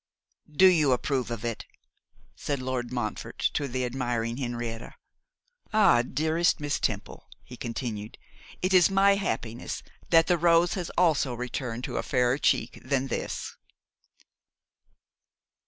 'Do 0.51 0.65
you 0.65 0.93
approve 0.93 1.29
of 1.29 1.45
it?' 1.45 1.67
said 2.35 2.59
Lord 2.59 2.91
Montfort 2.91 3.37
to 3.53 3.67
the 3.67 3.85
admiring 3.85 4.37
Henrietta. 4.37 4.95
'Ah, 5.71 6.01
dearest 6.01 6.59
Miss 6.59 6.79
Temple,' 6.79 7.29
he 7.43 7.55
continued, 7.55 8.17
'it 8.63 8.73
is 8.73 8.89
my 8.89 9.13
happiness 9.13 9.83
that 10.09 10.25
the 10.25 10.39
rose 10.39 10.73
has 10.73 10.89
also 10.97 11.35
returned 11.35 11.83
to 11.83 11.97
a 11.97 12.01
fairer 12.01 12.39
cheek 12.39 12.79
than 12.83 13.09
this. 13.09 13.55